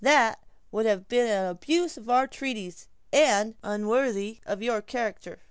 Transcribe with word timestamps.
"That 0.03 0.39
would 0.71 0.87
have 0.87 1.07
been 1.07 1.29
an 1.29 1.45
abuse 1.45 1.95
of 1.95 2.09
our 2.09 2.25
treaties, 2.25 2.87
and 3.13 3.53
unworthy 3.61 4.39
of 4.47 4.63
your 4.63 4.81
character." 4.81 5.37